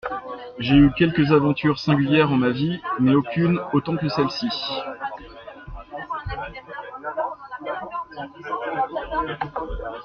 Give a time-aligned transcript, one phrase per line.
[0.57, 4.47] J'ai eu quelques aventures singulières en ma vie, mais aucune autant que celle-ci.